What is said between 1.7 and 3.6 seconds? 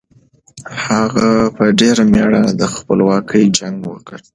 ډېر مېړانه د خپلواکۍ